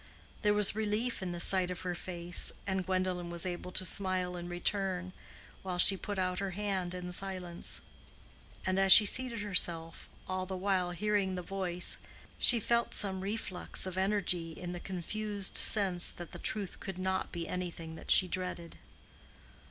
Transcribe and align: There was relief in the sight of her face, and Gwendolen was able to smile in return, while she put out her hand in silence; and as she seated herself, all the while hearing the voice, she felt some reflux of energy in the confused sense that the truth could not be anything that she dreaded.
There 0.41 0.55
was 0.55 0.73
relief 0.75 1.21
in 1.21 1.31
the 1.31 1.39
sight 1.39 1.69
of 1.69 1.81
her 1.81 1.93
face, 1.93 2.51
and 2.65 2.83
Gwendolen 2.83 3.29
was 3.29 3.45
able 3.45 3.71
to 3.73 3.85
smile 3.85 4.35
in 4.35 4.49
return, 4.49 5.13
while 5.61 5.77
she 5.77 5.95
put 5.95 6.17
out 6.17 6.39
her 6.39 6.49
hand 6.57 6.95
in 6.95 7.11
silence; 7.11 7.81
and 8.65 8.79
as 8.79 8.91
she 8.91 9.05
seated 9.05 9.41
herself, 9.41 10.09
all 10.27 10.47
the 10.47 10.57
while 10.57 10.89
hearing 10.89 11.35
the 11.35 11.43
voice, 11.43 11.97
she 12.39 12.59
felt 12.59 12.95
some 12.95 13.21
reflux 13.21 13.85
of 13.85 13.95
energy 13.95 14.53
in 14.53 14.71
the 14.71 14.79
confused 14.79 15.55
sense 15.55 16.11
that 16.11 16.31
the 16.31 16.39
truth 16.39 16.79
could 16.79 16.97
not 16.97 17.31
be 17.31 17.47
anything 17.47 17.93
that 17.93 18.09
she 18.09 18.27
dreaded. 18.27 18.77